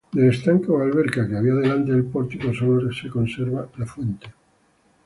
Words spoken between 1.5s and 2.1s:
delante del